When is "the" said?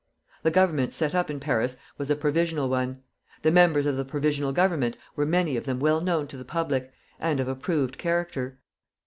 0.41-0.49, 3.43-3.51, 3.97-4.03, 6.37-6.43